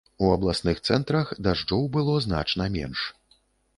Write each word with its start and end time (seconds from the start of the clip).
У 0.27 0.29
абласных 0.35 0.79
цэнтрах 0.87 1.33
дажджоў 1.49 1.83
было 1.99 2.17
значна 2.27 2.71
менш. 2.77 3.05